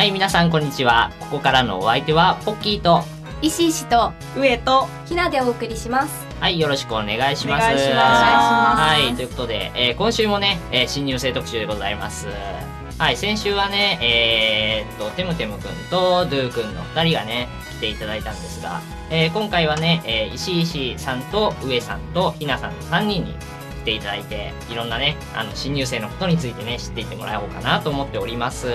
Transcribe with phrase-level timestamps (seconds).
[0.00, 1.12] はい、皆さんこんにちは。
[1.20, 3.02] ここからのお相手はポッキーと、
[3.42, 6.26] 石石と上とひなでお送りします。
[6.40, 7.64] はい、よろしくお願いします。
[7.64, 12.28] お願いしますはい、ということで、えー今週もね、えー新入生特集でございます。
[12.96, 23.34] はい、先週はね、えーっと、テムテムくんとドゥーくんの二人がね、来ていただいたんですが、えー今回はね、えー石石さんと上さんとひなさんの三人に
[23.80, 28.68] 来ていただいて、いろんなね、あの、新入生のことについてね、知っていってもらおうかなと思っております。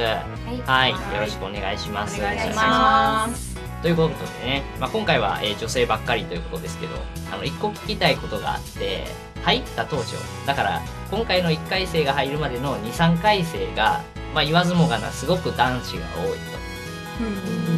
[0.66, 2.20] はい、よろしくお願いします。
[2.20, 3.56] お願いします。
[3.82, 6.96] ということでね、まあ、今回は、えー女性ばっかりということですけど
[7.32, 9.06] あの一個聞きたいことがあって
[9.44, 10.16] 入った当初
[10.48, 10.82] だから
[11.12, 14.02] 今回の1回生が入るまでの23回生が、
[14.34, 16.40] まあ、言わずもがなすごく男子が多い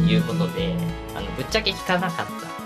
[0.06, 0.74] ということで
[1.14, 2.57] あのぶっちゃけ聞かなかった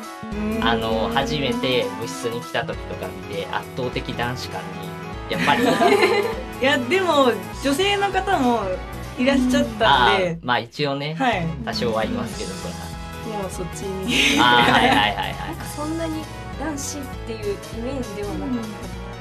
[0.62, 5.62] あの初めて部室に来た時とか見て圧倒的男子感にやっぱり。
[6.60, 7.32] いやでも
[7.65, 8.62] 女性の方も
[9.18, 10.38] いらっしゃったんで。
[10.42, 11.46] まあ一応ねはい。
[11.65, 12.74] 多少はいますけどそれ
[13.38, 14.38] もうそっちに。
[14.38, 16.23] はあーはいはいはいはいなんかそんなに
[16.60, 18.64] 男子っていうイメージではなかっ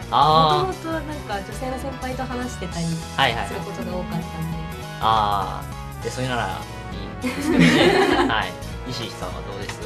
[0.10, 0.18] た。
[0.18, 2.92] あもともとなんか女性の先輩と話してたりす
[3.54, 4.58] ることが多かったんで。
[5.02, 6.60] ああ、で、それなら
[7.24, 7.30] いい。
[7.30, 8.28] んですけどね。
[8.28, 8.52] はい。
[8.90, 9.80] 石井さんはどうです？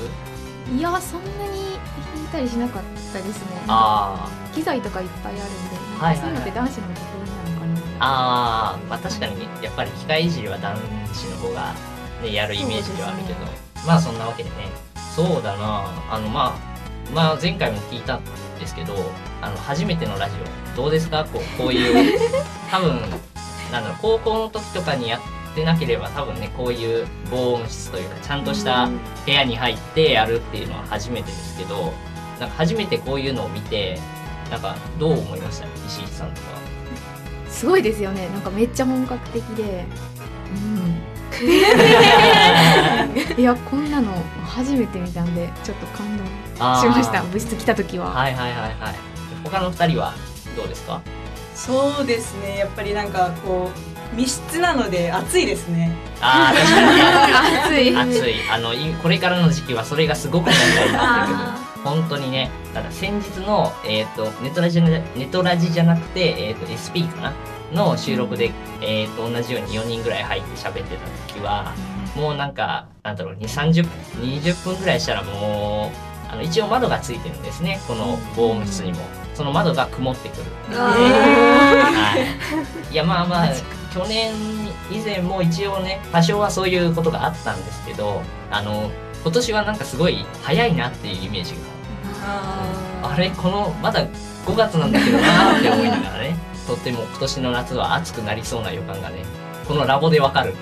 [0.71, 1.77] いやそんなに
[2.16, 3.61] 弾いたりしなかったですね。
[3.67, 5.45] あ機材とかいっぱいあるんで、
[5.99, 7.81] はいはいはいそういうのって男子の得意なのかな。
[7.99, 11.73] あ、ああ、まあ確かにね、やっぱり機械いじりは男子の方が
[12.23, 13.39] ね、やるイメージではあるけど、
[13.85, 14.55] まあそんなわけでね。
[15.16, 18.23] そうだなあの、まあ、まあ前回も聞いたん
[18.59, 18.94] ですけど、
[19.41, 20.35] あの、初めてのラジ
[20.73, 21.23] オ、どうですか？
[21.31, 22.19] こう、こういう、
[22.69, 23.00] 多分、
[23.72, 25.22] なんだろう、高校の時とかにやっ
[25.56, 28.89] てなければ多分ね、こういう防音室というか、ちゃんとした
[29.25, 31.94] 部屋に入ってやるっていうのは初めてですけど
[32.39, 33.97] なんか初めてこういうのを見て
[34.52, 35.67] なんかどう思いました？
[35.88, 36.47] 石井さんとか
[37.50, 38.28] すごいですよね。
[38.29, 39.85] なんかめっちゃ本格的で。
[40.53, 41.02] うん。
[43.38, 44.12] いやこんなの
[44.46, 46.29] 初めて見たんでちょっと感動し
[46.88, 47.24] ました。
[47.24, 48.12] 部室来た時は。
[48.12, 48.75] はいはいはいはい
[49.44, 50.13] 他の二人は
[50.56, 51.02] どうですか？
[51.56, 55.91] そうですねやっぱりなんかこう密室なので暑いですね。
[56.21, 57.91] あー確かに。
[57.91, 58.19] ね 暑い。
[58.21, 58.35] 暑い。
[58.51, 61.45] あのいこれからの時期はそれがすごく問題になってくる
[61.83, 65.01] 本当にねただ先日の、えー、とネトラジネ
[65.31, 67.33] トラジじゃなくて、えー、と SP かな？
[67.73, 68.51] の収録で、
[68.81, 71.73] えー、と同じように4人ぐらい入って喋ってた時は
[72.16, 73.87] もうなんかなんだろう2 3 0
[74.22, 77.79] 20分ぐらいしたらもうあの一応窓がついてるんですね。
[77.87, 78.99] この防音室にも。
[79.35, 80.43] その窓が曇ってくる。
[80.72, 82.16] は
[82.89, 83.47] い、いやまあまあ
[83.95, 84.33] 去年
[84.91, 88.91] 以前も一応ね多少はそういうことがあったんですけどあの
[89.23, 91.75] 今年はなんかすごい早いなっていうイメージが。
[93.03, 94.05] あれこのまだ
[94.45, 96.35] 5月なんだけどなーって思いながらね
[96.67, 99.17] とっても今年の夏は暑くなりそうな予感がね
[99.67, 100.55] このラボでわかる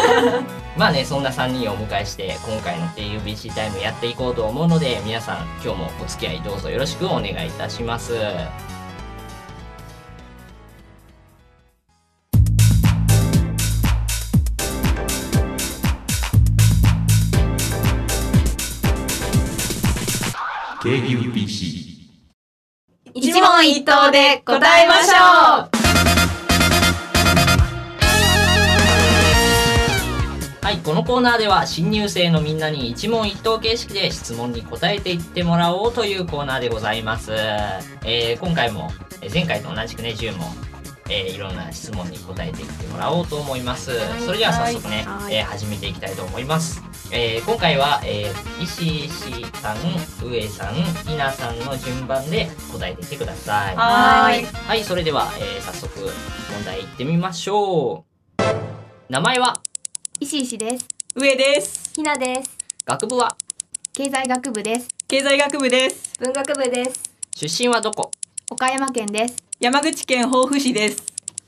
[0.76, 8.14] まあねそんな3人をお迎えして今回の TUBC タイムやっていこうと思うので皆さん今日もお付き合いどうぞよろしくお願いいたします
[20.80, 21.90] KBC
[23.12, 25.70] 一問一答で答えましょう。
[30.64, 37.32] はい、このコーナーでは新入生のみんなに一問一答形式で質問に答えていってもらおうというコーナーでございます。
[38.06, 38.90] えー今回も、
[39.20, 40.48] えー前回と同じくね、10問、
[41.10, 43.90] えーいろんな質問に答えていってもらおうと思います。
[44.24, 46.80] それでは早速ね、はいえー始めていきたいと思います。
[47.12, 49.78] えー今回は、えー石石さん、
[50.24, 53.76] 上さん、ひなさんの順番で答えていってください。
[53.76, 55.98] はーいはい、それでは、えー早速
[56.52, 58.04] 問題いってみましょ
[58.38, 58.42] う。
[59.08, 59.60] 名前は？
[60.20, 60.86] 石石です。
[61.16, 62.56] 上ですひなです
[62.86, 63.36] 学部は？
[63.92, 64.88] 経済学部です。
[65.08, 67.02] 経済学部です文学部です
[67.34, 68.12] 出身はどこ？
[68.50, 69.36] 岡山県です。
[69.60, 71.02] 山口県防府市です。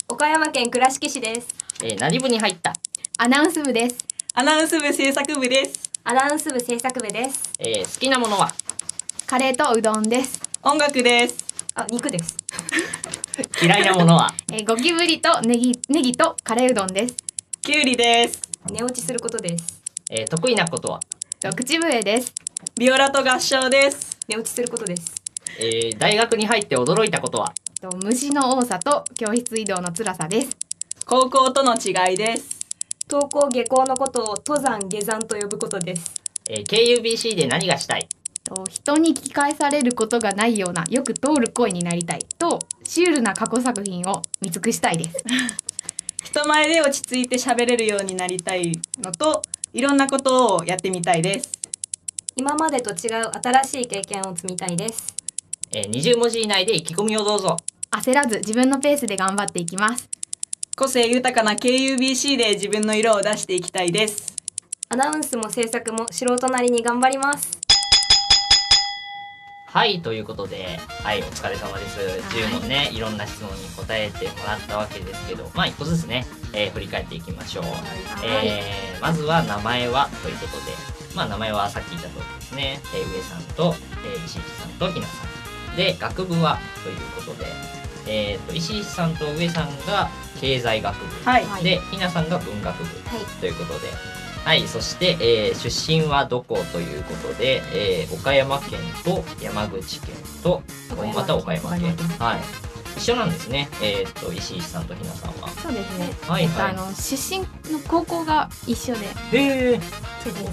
[0.08, 1.48] 岡山県倉敷市です。
[1.82, 2.72] えー何部に入った、
[3.18, 3.98] アナウンス部です。
[4.34, 5.90] アナウンス部制作部です。
[6.04, 7.52] アナウンス部制作部です。
[7.58, 8.52] えー好きなものは？
[9.26, 10.40] カレーとうどんです。
[10.62, 11.44] 音楽です。
[11.74, 12.36] あ肉です。
[13.60, 14.32] 嫌いなものは？
[14.52, 17.16] えーゴキブリとネギネギとカレーうどんです。
[17.62, 18.40] きゅうりです。
[18.70, 19.82] 寝落ちすることです。
[20.08, 21.00] えー得意なことは、
[21.40, 22.32] と口笛です。
[22.78, 24.18] ビオラと合唱です。
[24.28, 25.21] 寝落ちすることです
[25.58, 27.52] えー大学に入って驚いたことは？
[27.80, 30.56] と虫の多さと教室移動の辛さです。
[31.04, 32.60] 高校との違いです。
[33.10, 36.14] 登校下校のことを登山下山と呼ぶことです。
[36.48, 38.08] えー KUBC で何がしたい？
[38.44, 45.24] と人に聞き返されることがないようなよく通る声になりたいとシュールな過去作品を見尽くしたいです。
[46.24, 51.50] 人前で落ち着いて喋れるようになりたいのといろんなことをやってみたいです。
[52.34, 55.14] 今までと違う新しい経験を積みたいです
[55.74, 57.56] えー、20文字以内で意気込みをどうぞ。
[57.90, 60.08] 焦らず自分のペースで頑張っていきます。
[60.76, 64.36] 個性豊かな KUBC で自分の色を出していきたいです。
[64.90, 67.58] アナウンスも制作も素人なりに頑張ります。
[69.66, 71.98] はいということではいお疲れ様です。
[72.36, 77.64] 10問ねいろんな質問に答えてもらったわけですけどまあ一個ずつね、えー振り返っていきましょう、
[78.22, 80.72] えーまずは名前はということで
[81.16, 85.41] まあ名前はさっき言った通りですね、えー上さんと、えー石井さんとひなさん
[85.76, 86.96] で学部はという
[87.26, 87.46] ことで
[88.06, 90.08] えー、と石井さんと上さんが
[90.40, 91.64] 経済学部、はい、はい。
[91.64, 92.84] でひなさんが文学部。
[93.08, 93.24] はい。
[93.40, 93.88] ということで。
[94.44, 100.62] はいそして、えー出身はどこということで、えー岡山県と山口県と
[101.14, 101.78] また岡山県。
[101.78, 102.08] 岡山県。
[102.18, 102.40] はい。
[102.96, 105.48] 一緒なんですねえっ、と石井さんとひなさんは。
[105.48, 107.40] そうですね、はいえっと、はいあの出身
[107.72, 109.06] の高校が一緒で。
[109.06, 109.80] へえ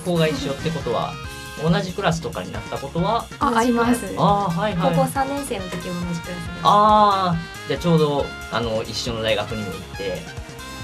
[0.05, 1.13] 高校が一緒ってことは
[1.61, 3.25] 同じクラスとかになったことは？
[3.39, 4.13] ああります。
[4.17, 4.95] ああはいはい。
[4.95, 6.39] 高校3年生の時は同じクラスです。
[6.63, 7.35] ああ
[7.67, 10.21] じゃあちょうどあの一緒の大学にも行って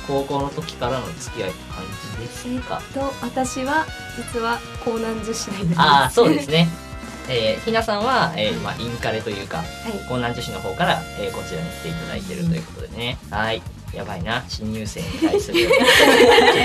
[0.07, 1.83] 高校の時からの付き合いって感
[2.19, 2.81] じですか？
[2.93, 3.85] と私は
[4.17, 5.81] 実は江南女子大です。
[5.81, 6.67] ああそうですね。
[7.27, 9.67] えーひなさんは、えーまあ、インカレというかはい。
[10.11, 13.63] 江南女子の方から、えーこちらに来ていただいてるということでね、はい。
[13.93, 14.43] やばいな。
[14.47, 15.67] 新入生に対する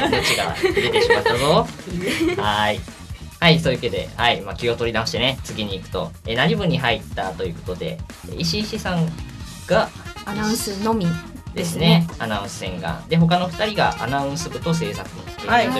[0.04, 1.66] 余地が出てしまったぞ。
[2.42, 2.80] はい
[3.40, 7.98] はいそういうわけで、はいまあ、気を取り直してね次に行くと、えー何部に入ったということで
[8.36, 9.08] 石石さん
[9.66, 9.88] が
[10.26, 11.06] アナウンスのみ。
[11.54, 12.06] ですね。
[12.20, 13.02] アナウンス線が。
[13.08, 15.30] で他の2人がアナウンス部と制作部と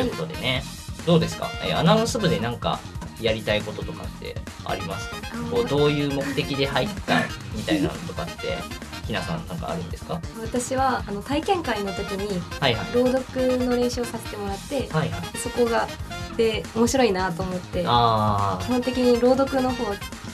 [0.01, 0.65] いうことでね、
[1.07, 2.81] どうですか、えーアナウンス部でなんか
[3.21, 4.35] やりたいこととかって
[4.65, 5.17] ありますか？
[5.49, 7.21] こうどういう目的で入った
[7.55, 8.59] みたいなのとかって
[9.11, 10.21] ひなさんなんかあるんですか？
[10.41, 12.41] 私はあの体験会の時に
[12.95, 15.21] 朗読の練習をさせてもらってはいはい。
[15.37, 15.89] そこが
[16.37, 19.85] で面白いなと思ってあ基本的に朗読の方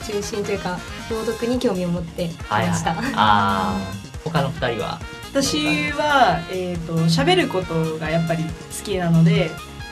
[0.05, 0.77] 中心というか
[1.09, 2.69] 朗読に興味を持ってはいはい。
[2.69, 4.23] ました、あー。
[4.23, 4.99] 他の2人は？
[5.31, 8.49] 私はえっ、と喋ることがやっぱり好
[8.85, 9.49] きなので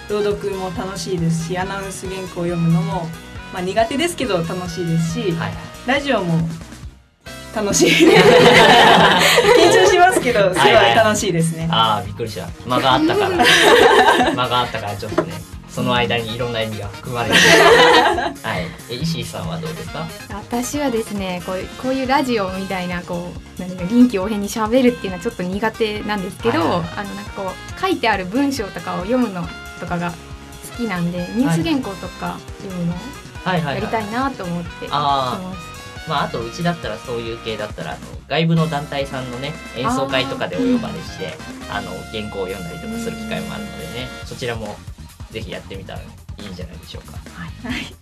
[0.09, 3.07] 朗読も楽しいですしアナウンス原稿を読むのも
[3.53, 5.53] まあ苦手ですけど楽しいですし、はいはい。
[5.87, 6.47] ラジオも
[7.55, 8.11] 楽しい 緊
[9.71, 11.67] 張しますけどすごい楽しいですね。
[11.71, 12.47] ああびっくりした。
[12.67, 13.29] 間があったから。
[14.35, 15.33] 間があったからちょっとね
[15.69, 17.35] その間にいろんな意味が含まれて。
[17.35, 18.67] るはい。
[18.89, 20.05] え石井さんはどうですか？
[20.29, 29.47] 私はですねこういうこういうラジオみたいなこう何か臨機応変に喋るっていうのはちょっと苦手なんですけど、はいはいあのなんかこう書いてある文章とかを読むの
[29.79, 30.15] とかが好
[30.77, 32.95] きなんでニュース原稿とか読むのを
[33.45, 35.37] はいはい、やりたいなと思って来あ
[36.07, 41.33] まあ、あとうちだったらそういう系だったらあの外部の団体さんのね演奏会とかでお呼ばれして
[41.71, 44.75] あの原稿を読んだりとかする機会もあるのでねそちらも
[45.31, 46.03] ぜひやってみたらい
[46.45, 47.17] いんじゃないでしょうか。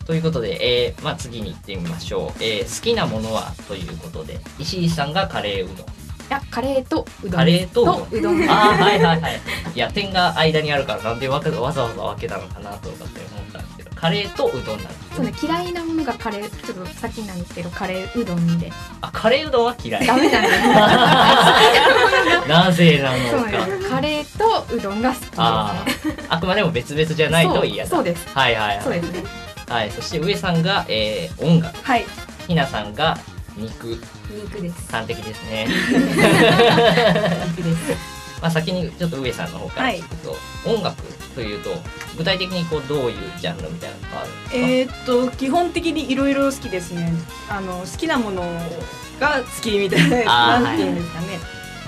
[0.05, 5.87] ということで、えーまあ、次に行ってみましょう、えー好きなものはということで石井さんがカレーうどん。
[5.87, 5.89] い
[6.29, 7.31] やカレーとうどん。
[7.31, 8.43] カレーとうどん。
[8.49, 9.41] ああはいはいはい。
[9.73, 18.71] いや点が間にあるからなんでわざわざ分けたのかなとかって思ったんですけどカレーとうどんなんですそうねね嫌いなものがカレーちょっと先なんですけどカレーうどんで。
[19.01, 20.05] あカレーうどんは嫌い。
[20.07, 24.37] ダメなんですなぜなそうのかなんですカレー
[24.69, 25.19] とうどんが好き。
[25.19, 25.85] ですねあ
[26.29, 27.89] ああくまでも別々じゃないと嫌だ。
[27.89, 28.27] そうそうです。
[28.33, 28.83] はいはいはい。
[28.83, 29.23] そうですね。
[29.69, 31.77] はい、そして上さんが、えー音楽。
[31.83, 32.05] はい。
[32.47, 33.17] ひなさんが
[33.55, 33.97] 肉。
[34.29, 34.91] 肉です。
[34.91, 35.67] 端的ですね。
[37.57, 38.12] 肉です
[38.43, 40.35] まあ先にちょっと上さんの方から聞くと、
[40.65, 41.01] 音楽
[41.33, 41.69] というと
[42.17, 47.11] 具体的にこうどういうジャンルみたいなのがあるんですか、えーっと基本的にいろいろ好きですね。
[47.49, 48.43] あの好きなもの
[49.19, 51.27] が好きみたいなあーなんていうんですかね、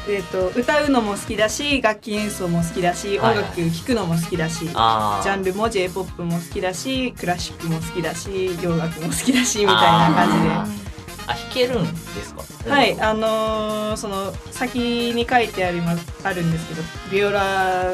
[0.08, 3.44] えーっと歌うのも好きだし楽器演奏も好きだしはいはい。
[3.44, 10.85] 音楽聴くのも好きだし、ジャンルも j p o p も好きだしクラシックも好きだし洋楽も好きだしみたいな感じで
[11.28, 12.70] ああ弾けるんですか？
[12.70, 17.94] はい、あのーその先に書いてありますあるんですけどビオラ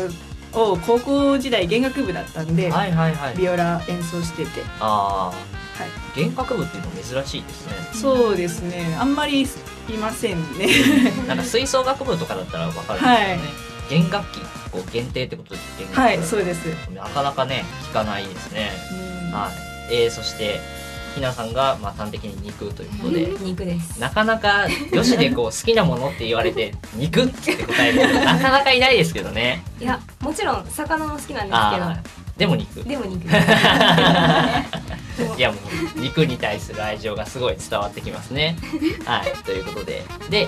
[0.53, 3.35] を高校時代弦楽部だったんで、はいはいはい。
[3.35, 7.73] ビオラ演奏してて、ああはい、弦楽部っていうの珍しいですね。
[7.93, 8.97] そうですね。
[8.99, 9.47] あんまりい
[9.99, 10.67] ませんね。
[11.27, 13.39] なんか吹奏楽部とかだったらわかるんですよね、はい。
[13.89, 14.39] 弦楽器
[14.71, 18.71] こう限定ってことですはいそうです、なかなかね聞かないですね。
[19.29, 19.31] うん。
[19.31, 19.49] は
[19.89, 20.59] い、えー、そして
[21.13, 29.63] ひなさんがまあ端的に肉ということで、肉ですなかなか女子でこう好きなものって言われて 肉って答える人なかなかいないですけどね。
[29.79, 32.75] いやもちろん魚も好きなんですあーでも肉。
[32.75, 33.29] けどでも肉い
[35.37, 35.57] いやも
[35.95, 38.55] う肉に対する愛情がすごい伝わってきますね。
[39.05, 40.47] はいということでで、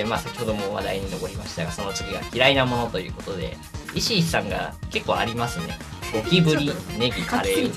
[0.00, 3.56] えーまあ、先ほども話題に上りましたがその次が嫌いなものということで
[3.94, 5.78] 石井さんが結構ありますね。
[6.12, 7.72] ゴキブリネギカレー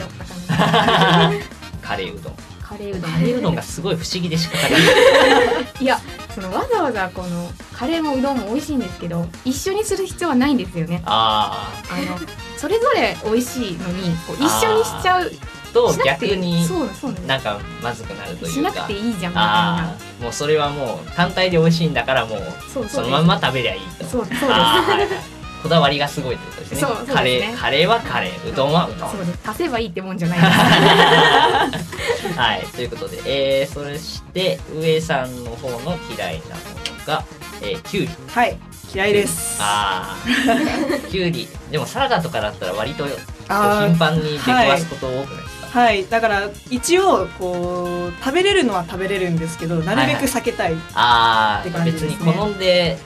[1.92, 2.34] カレーうどん。
[2.62, 3.12] カレーうどん。
[3.12, 4.82] カレーうどんがすごい不思議で仕方がない。
[5.82, 6.00] いや
[6.34, 11.02] そのわざわざこのカレーもうどんも美味しいんですけど一緒にする必要はないんですよね。
[11.06, 12.18] ああの
[12.58, 15.38] それぞれ美味しいのにこう一緒にしちゃうー。
[15.74, 16.78] と逆にな
[17.10, 18.72] んなんかまずくなるというか。
[18.72, 19.42] しなくていいじゃんみたいな。
[19.42, 24.06] ああもうそれはもう単体で美味しいんだからもうそのまんま食べりゃいいと。
[24.06, 24.46] そうそうです。
[24.50, 26.80] あーはいはいこだわりがすごいってことですね。
[26.80, 27.15] そうそうですね。
[27.15, 29.12] カレーカレーはカレーうどんはうどん。
[29.12, 30.39] そうです足せばいいってもんじゃない。
[30.39, 30.46] で
[32.34, 36.62] すはいということで、えー、そして上さんの方の嫌いなも
[37.00, 37.24] のが、
[37.62, 38.58] えー、きゅうりはい
[38.94, 39.58] 嫌いです。
[39.62, 41.10] あー。
[41.10, 52.32] きゅうりでもサラダとかだったら割と頻繁に出くわすこと多くないですか、はいだから一応こう食べれるのは食べれるんですけどなるべく避けたいああって感じ別ですね。
[52.32, 52.98] に好んで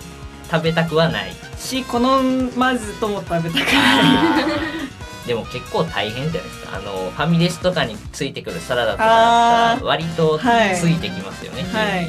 [0.50, 1.34] 食べたくはない。
[1.58, 4.46] し好まずとも食べたくない。
[5.28, 6.78] でも結構大変じゃないですか。
[6.78, 10.78] あのファミレスとかについてくるサラダとかだったら割とはい。
[10.78, 12.08] ついてきますよね、はい。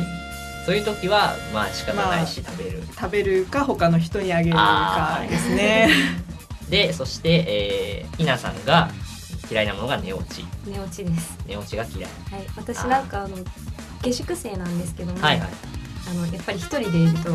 [0.67, 5.89] そういう時はまあ仕方ないし食べる、食べるか他の人にあげるかですね。
[6.69, 8.91] でそして、えー、ひなさんが
[9.51, 10.45] 嫌いなものが寝落ち。
[10.67, 11.39] 寝落ちです。
[11.47, 12.11] 寝落ちが嫌い。
[12.33, 12.47] はい。
[12.57, 13.37] 私なんかあの
[14.03, 15.49] 下宿生なんですけども、はいはい。
[16.11, 17.31] あのやっぱり一人でいると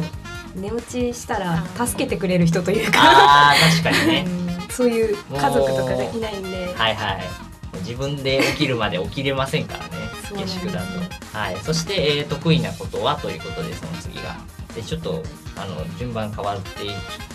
[0.55, 3.00] 寝落ちしたら助けてくれる人というか。
[3.01, 4.25] あー確かにね。
[4.27, 4.70] うん。
[4.70, 6.74] そういう家族とかがいないんで。
[6.75, 7.24] はいはい。
[7.79, 9.91] 自分で起きるまで起きれませんからね。
[10.36, 11.38] 下宿だと。
[11.38, 11.58] はい。
[11.63, 14.38] そして、えー得意なことはということでその次が。
[14.75, 15.22] でちょっと
[15.58, 16.70] あの順番変わって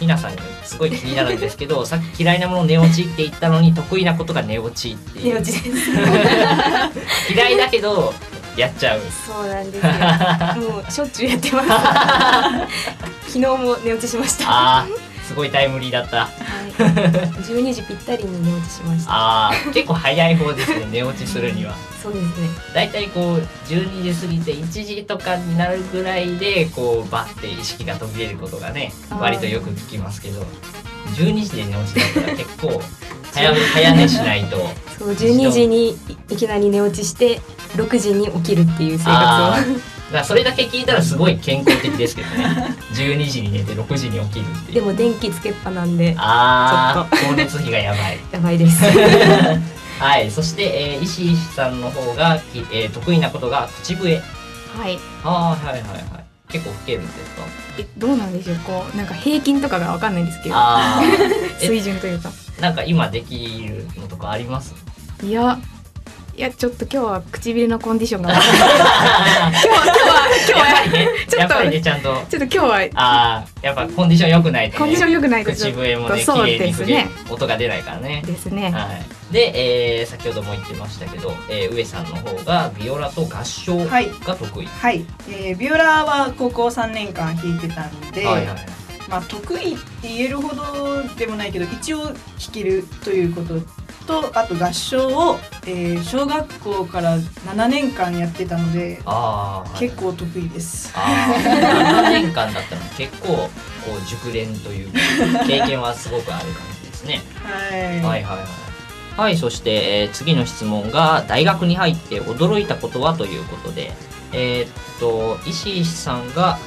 [0.00, 5.34] ひなさんがすごい気になるんですけど さっき嫌いなもの寝落ちって言ったのに得意なことが寝落ちっていう。
[5.34, 5.90] 寝落ちです。
[7.34, 8.14] 嫌いだけど
[8.56, 9.00] やっちゃう。
[9.26, 10.70] そうなんですよ。
[10.70, 11.68] もうしょっちゅうやってます。
[13.32, 14.86] 昨日も寝落ちしました。
[15.26, 16.26] すごいタイムリーだった。
[16.26, 16.28] は
[16.68, 16.70] い、
[17.42, 19.10] 12時ぴったりに寝落ちしました。
[19.10, 21.74] あー結構早い方ですね寝落ちするには。
[22.00, 22.48] そうですね。
[22.72, 30.46] だいたいこう12時過ぎて1時とかになるぐらいでこうバッて意識が途切れることがね割とよく聞きますけど
[31.16, 32.80] 12時で寝落ちだったら結構
[33.34, 34.56] 早め早寝しないと。
[34.96, 35.96] そう12時にい
[36.30, 37.40] いきなり寝落ちして
[37.76, 40.12] 6時に起きるっていう生活を。
[40.12, 42.76] だそれだけ聞いたらすごい健康的ですけどね。
[42.94, 44.74] 12時に寝て6時に起きるっていう。
[44.74, 48.18] でも電気つけっぱなんでああ光熱費がやばい。
[48.32, 48.84] やばいです。
[49.98, 50.62] はいそして、
[50.96, 54.16] えー石井さんの方が、きえー得意なことが口笛。
[54.78, 54.98] はい。
[55.24, 56.24] ああはいはいはい。
[56.48, 57.42] 結構吹けるんですか？
[57.78, 58.56] えどうなんでしょう？
[58.64, 60.54] こうなんか平均とかがわかんないんですけど。
[60.54, 61.02] ああ
[61.60, 62.30] え水準というか。
[62.60, 64.74] なんか今できるのとかあります？
[65.24, 65.58] いや
[66.36, 72.12] いやちょっと今日は唇のコンディションが 今日は今日は今日はやっぱりねちょっとやっぱりねちゃんと。
[72.12, 75.52] ちょっと今日はああやっぱコンディション良くないと、ね、コンディション良くないと。
[75.52, 78.22] 口笛もねそう綺麗に吹け、ですね音が出ないからね。
[78.26, 78.70] ですね。
[78.70, 78.88] は
[79.30, 84.10] い、で、えー先ほども言ってましたけど、えー上さんの方がビオラと合唱がはい。
[84.26, 88.56] 得意、はい、えービオラは高校3年間弾いてたんで、はいはい。
[89.08, 92.14] まあ、得意って言えるほどでもないけど一応弾
[92.52, 93.54] けるということ
[94.06, 99.00] とあと合唱を、えー小学校から7年間やってたので
[99.78, 100.92] 結構得意です。
[100.94, 103.48] あー7年間だったら結構こ
[104.02, 104.98] う熟練というか
[105.46, 107.22] 経験はすごくある感じですね。
[107.42, 108.22] はい、はいはいはい。
[109.20, 113.92] はいそして、えー次の質問が大学に入って驚いたことはということで
[114.32, 116.58] えーっと石井さんが、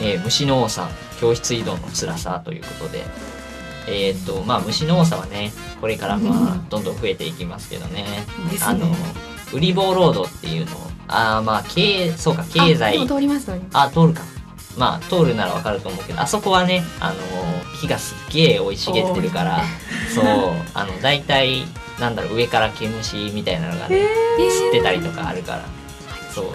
[0.00, 0.88] えー虫の多さ
[1.20, 3.04] 教室移動の辛さということで
[3.86, 8.04] えーっとまあ虫の多さはねこれからまあどんどん増えていきますけどね。
[8.50, 8.96] ですあのね
[9.52, 12.98] 売り棒ロードっていうのをあーまあ経そうか経済。
[12.98, 14.22] あ通りますあ通るか。
[14.78, 17.16] まあ通るならわかると思うけどあそこはねあの
[17.80, 19.60] 木がすっげえ生い茂ってるから
[20.14, 20.24] そう。
[20.74, 21.64] あの大体
[22.00, 24.06] なんだろう上から毛虫みたいなのがね
[24.38, 25.64] 散ってたりとかあるから。
[26.34, 26.46] そう。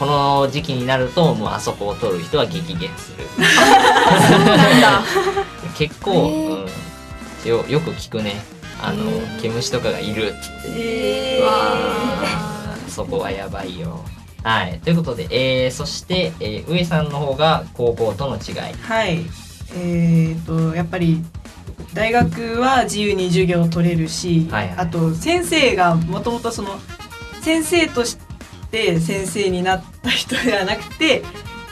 [0.00, 3.24] この時期になるともうあそこを通る人は激減する。
[3.28, 5.02] そうなんだ
[5.78, 6.66] 結構、
[7.44, 8.34] うん、よよく聞くね。
[8.80, 9.04] あの
[9.40, 10.32] 毛虫とかがいるっ
[10.76, 11.44] えう。
[11.44, 14.04] わそこはやばいよ。
[14.42, 14.78] はい。
[14.80, 18.74] ということで、えー、そして、えー上さんの方が高校との違い。
[18.74, 19.24] はい。
[19.74, 21.24] えー、とやっぱり
[21.94, 24.76] 大学は自由に授業を取れるし、はいはい。
[24.78, 26.78] あと先生がもともとその
[27.40, 28.18] 先生とし
[28.70, 31.22] て先生になった人ではなくて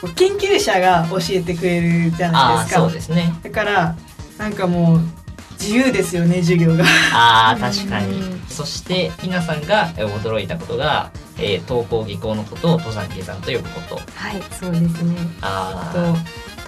[0.09, 2.81] 研究者が教えてくれるじゃないですか。
[2.83, 3.33] そうですね。
[3.43, 3.97] だから
[4.39, 5.01] なんかもう
[5.53, 6.85] 自由ですよね授業が。
[7.13, 8.21] ああ確かに。
[8.21, 8.41] うん。
[8.49, 13.95] そしてひなさんがえー驚いたことが、えー登校下校のことを登山下山と呼ぶこと。
[13.97, 14.01] は
[14.33, 15.17] いそうですね。
[15.41, 16.17] あと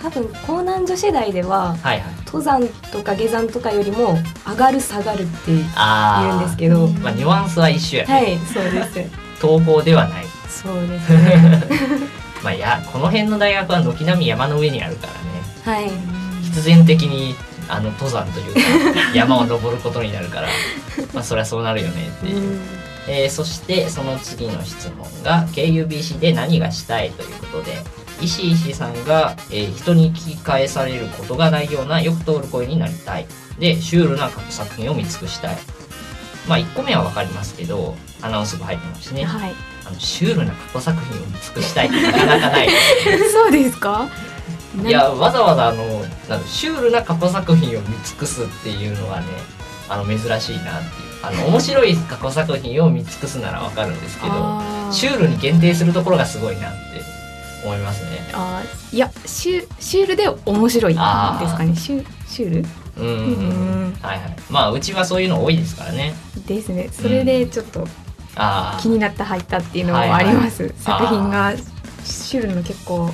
[0.02, 2.02] 多分江南女子大ではあはいはい。
[2.26, 4.16] 登山とか下山とかよりも
[4.46, 6.86] 上がる下がるって言うんですけど。
[6.88, 9.00] まあニュアンスは一緒やね、はいそうです。
[9.44, 10.26] 統合ではない。
[10.48, 11.62] そうですね
[12.46, 15.18] まあいやこの辺の大学は軒並み山の上にあるからね。
[15.64, 15.90] はい。
[16.44, 17.34] 必然的に
[17.68, 18.60] あの登山というか
[19.12, 20.48] 山を登ることになるから
[21.12, 22.60] まあそりゃそうなるよねっていう、
[23.08, 27.82] えーそしてその次の質問が KUBC で何がしたいということで
[28.20, 33.26] 石井さんが、えー人に聞き返されることがないようなよく通る声になりたい。
[33.58, 35.58] でシュールな作品を見尽くしたい。
[36.46, 39.24] まあ1個目は分かりますけどアナウンス部入ってますしね。
[39.24, 42.68] はいあのシュールな過去作品を見尽くしたいってなかなかない。
[43.32, 44.08] そうですか？
[44.84, 45.84] いやわざわざあの
[46.28, 49.26] なんだシュールな過去作品を見尽くすっていうのはね
[49.88, 51.06] あの珍しいなっていう。
[51.22, 54.62] あの面白い過去作品を見尽くすならわかるんですけど
[54.92, 56.76] シュールに限定するところがすごいなって
[57.64, 58.28] 思いますね。
[58.32, 61.74] あーいやシュシュールで面白いですかね？
[61.74, 62.66] シュシュール？
[62.98, 63.20] うんうんうん。
[63.20, 63.24] う
[63.88, 64.36] んはいはい。
[64.50, 66.14] まあうちはそういうの多いですからね。
[66.46, 66.90] ですね。
[66.92, 67.84] それでちょっとあ
[68.80, 71.52] 気になって入ったっていうのはあります、作品が
[72.04, 73.10] シュールの結構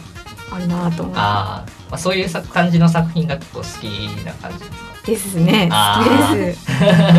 [0.50, 3.84] あるなと思っああー、まあ、そういうさ感じの作品が結構好き
[4.24, 4.76] な感じですか？
[5.04, 5.68] てですね。
[5.72, 6.68] あ好きーです。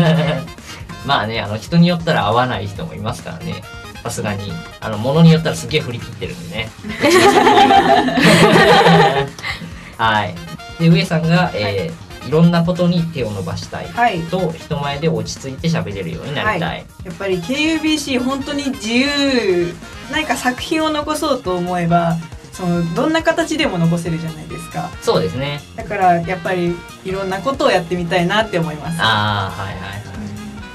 [1.06, 3.62] まあねあの人によったら合わない人もいますからね。
[4.02, 4.52] さすがに。
[4.80, 6.70] あの物によったらすげえ振り切ってるんでね。
[9.96, 10.34] はい。
[10.78, 11.94] で上さんが、えーい、
[12.30, 13.88] ろんなことに手を伸ばしたい。
[13.88, 14.20] はい。
[14.22, 19.74] と人前で落ち着いて喋れるようになりたい、やっぱり KUBC 本当に自由。
[20.10, 22.18] 何か作品を残そうと思えば
[22.52, 24.90] そのどんな形でも残せるじゃないですか。
[25.02, 25.60] そうですね。
[25.76, 28.98] だからやっぱりいろんなことをやってみたいなって思います。
[29.00, 29.96] ああはいはいは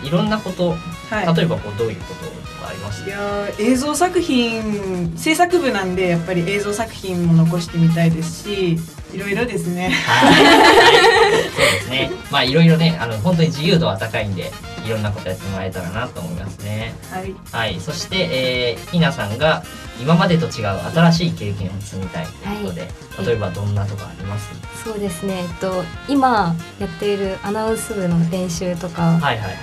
[0.04, 0.08] い。
[0.08, 0.76] いろんなこと。
[1.10, 1.36] はい。
[1.36, 2.39] 例えばこうどういうこと
[2.70, 8.78] ありますいやー映像作品制作部なんでやっぱり映像作品も残してみたいですし
[9.14, 12.12] いろいろですねはい、はいそうですね。
[12.32, 14.52] まあいろいろね、あの本当に自由度は高いんで、
[14.86, 16.94] いろんなことやってもらえたらなと思いますね。
[17.12, 19.64] はいはい、そして、えー、ひなさんが
[20.00, 22.82] 今までと違う新しい経験を積みたいということで、
[23.24, 24.48] い例えばどんなとかあります？
[24.84, 29.58] そうですねえっと今やっているアナウンス部の練習とかはいはいはい。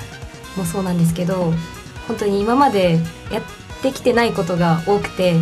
[0.57, 1.54] もそうなんですけど
[2.07, 2.99] 本当に今まで
[3.31, 3.42] やっ
[3.83, 5.35] てきてないことが多くて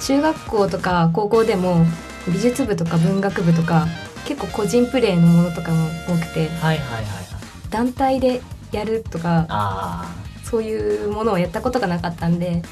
[0.00, 1.84] 中学校とか高校でも
[2.26, 3.86] 美術部とか文学部とか
[4.24, 7.24] 結構個人プレーのものとかも多くてはいはいはいはい。
[7.70, 12.62] 団体でやるとかあそういうものをやったことがなかったんで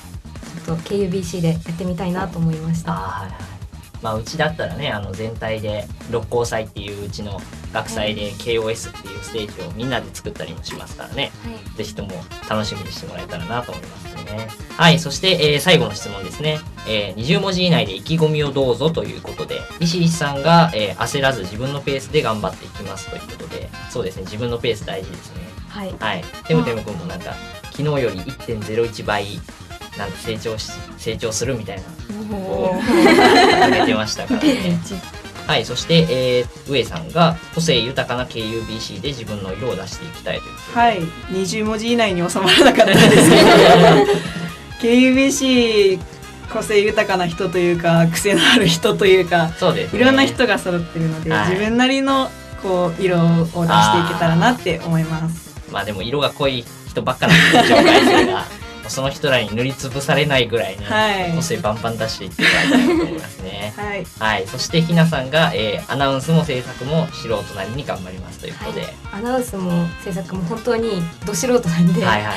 [0.66, 2.92] ちょっと KUBC でやってみたいなと思いましーた。
[2.92, 3.40] あーはいはい。
[4.02, 7.40] まあうちだったらね、あの全体で六甲祭っていううちの
[7.72, 11.30] 学祭で KOS っていうステージをみんなで作ったりもしますからね。
[11.44, 12.10] はいぜひとも
[12.48, 14.48] 楽しみにしてもらえたらなと思いますね。
[14.76, 16.58] はい、そして、えー最後の質問ですね。
[16.86, 25.42] えー20文字以内で意気込みをどうぞということで、石井さんが、えー焦らず自分のペースで頑張っていきますということで、そうですね、自分のペース大事ですね。
[25.68, 26.24] はいはい。
[26.46, 27.34] てむてむくんもなんか、
[27.70, 29.26] 昨日より1.01倍、
[29.96, 31.82] なんか成長し、成長するみたいな、
[32.36, 34.78] こう、掲げてましたからね。
[35.50, 36.06] はい、そして、
[36.38, 40.52] えー、上さんが個性豊かな KUBC で自分の色を出していきたいという。
[40.72, 43.48] はい20文字以内に収まらなかったですけど
[44.80, 45.98] KUBC
[46.52, 50.00] 個性豊かな人というか癖のある人というかそうです、ね。
[50.00, 52.30] いろんな人が揃ってるので、はい自分なりの
[52.62, 53.62] こう色を出してい
[54.08, 55.50] けたらなって思います。
[55.72, 58.44] まあでも色が濃い人ばっかなんで紹介するが
[58.90, 61.32] その人らに塗りつぶされないぐらいにはい。
[61.34, 63.72] 個性バンバン出していってもらいたいなと思いますね。
[63.78, 72.34] はい、はい、そしてひなさんが、えーアナウンスも制作も素人なりに頑張りますということで、はい、アナウンスも制作も本当にど素人なんで、はいはいはい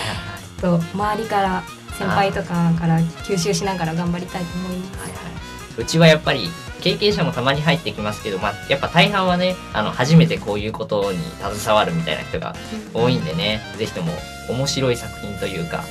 [0.59, 1.63] ちょっと周りから
[1.97, 5.01] 先輩とかから吸収しながら頑張りたいと思います。
[5.01, 5.33] はいはい
[5.77, 6.49] うちはやっぱり
[6.81, 12.55] 経験者もたまに入ってきますけど、まあ、やっぱ大半はねあの初めてこういうことに携わるみたいな人が
[12.93, 14.11] 多いんでね、ぜひとも
[14.49, 15.83] 面白い作品というか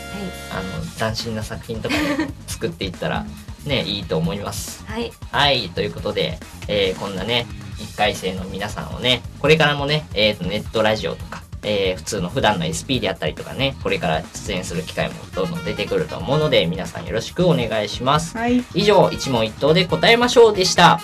[0.53, 3.25] あの斬新な作品とかね作っていったら
[3.67, 4.85] ねいいと思います。
[4.85, 7.47] はい、はい、はい、ということで、えーこんなね、
[7.79, 18.37] 1回生の皆さんをね、これからもね、えーと、ネットラジオとか、えー普通の普段の SP であったりとかね、これから出演する機会もどんどん出てくると思うので、皆さんよろしくお願いします。
[18.37, 21.01] はい、以上、一問一答で答えましょうでした。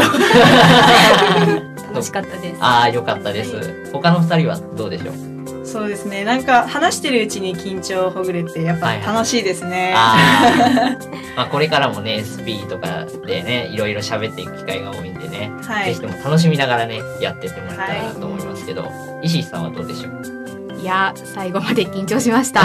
[1.92, 3.90] 楽しかったですあー、よかったです。
[3.92, 5.35] 他の二人はどうでしょう？
[5.76, 6.24] そうですね。
[6.24, 9.14] なんか話してるうちに緊張ほぐれてやっぱはいはい。
[9.14, 11.08] 楽しいですね、あー。
[11.36, 15.86] まあこれからもね、SP とかでね、いろいろ喋っていく機会が多いんでね、はい。
[15.88, 18.90] ぜひとも楽しみながらね、やってってもらえたらなと思いますけど、
[19.22, 20.80] 石井さんはどうでしょう？
[20.80, 22.60] いやー、最後まで緊張しました。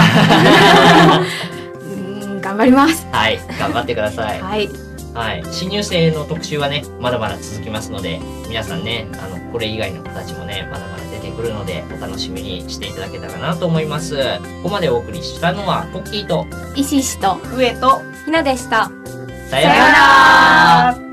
[1.82, 3.06] ーん、頑張ります。
[3.12, 4.40] はい、頑張ってください。
[4.40, 4.70] はい。
[5.14, 14.16] はい、新入生の特集はね、まだまだ続きますので、皆さんね、あの、これ以外の子たちもね、まだまだくるので、お楽しみにしていただけたらなと思います。
[14.62, 18.90] ここまでお送りしたのは、コッキーと、石石と上とひなでした。
[19.50, 20.94] さようなら。
[20.94, 21.11] さようなら